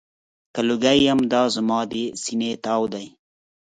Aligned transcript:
که 0.53 0.61
لوګی 0.67 0.97
یم، 1.07 1.19
دا 1.33 1.41
زما 1.55 1.79
د 1.91 1.93
سینې 2.23 2.51
تاو 2.63 2.83
دی. 2.93 3.05